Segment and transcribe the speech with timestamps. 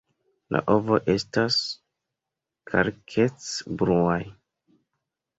[0.53, 1.57] La ovoj estas
[2.71, 4.17] kalkec-bluaj.